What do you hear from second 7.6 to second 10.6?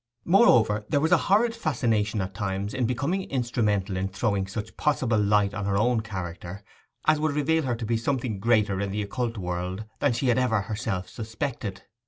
her to be something greater in the occult world than she had